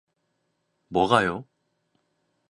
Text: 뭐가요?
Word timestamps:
뭐가요? 0.89 1.45